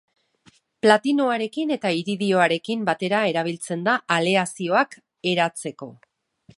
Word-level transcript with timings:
Platinoarekin 0.85 1.73
eta 1.75 1.91
iridioarekin 1.99 2.87
batera 2.89 3.21
erabiltzen 3.33 3.87
da 3.91 3.97
aleazioak 4.19 5.01
eratzeko. 5.35 5.95